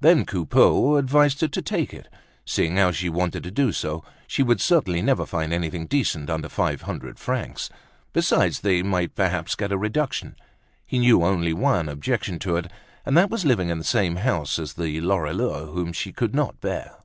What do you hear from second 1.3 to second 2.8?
her to take it, seeing